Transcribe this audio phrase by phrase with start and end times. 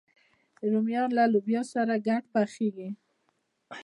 [0.71, 2.89] رومیان له لوبیا سره ګډ پخېږي